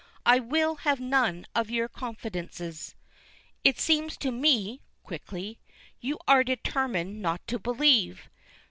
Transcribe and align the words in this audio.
"I 0.25 0.39
will 0.39 0.77
have 0.77 0.99
none 0.99 1.45
of 1.53 1.69
your 1.69 1.87
confidences." 1.87 2.95
"It 3.63 3.79
seems 3.79 4.17
to 4.17 4.31
me" 4.31 4.81
quickly 5.03 5.59
"you 5.99 6.17
are 6.27 6.43
determined 6.43 7.21
not 7.21 7.45
to 7.49 7.59
believe." 7.59 8.27